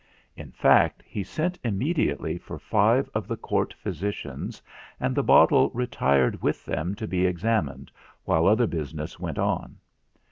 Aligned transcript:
In 0.35 0.49
fact, 0.51 1.03
he 1.05 1.21
sent 1.23 1.59
immediately 1.63 2.39
for 2.39 2.57
five 2.57 3.07
of 3.13 3.27
the 3.27 3.37
Court 3.37 3.71
Physicians, 3.75 4.59
and 4.99 5.13
the 5.13 5.21
bottle 5.21 5.69
retired 5.75 6.41
with 6.41 6.65
them 6.65 6.95
to 6.95 7.07
be 7.07 7.27
examined 7.27 7.91
while 8.25 8.47
other 8.47 8.65
business 8.65 9.19
went 9.19 9.37
on. 9.37 9.77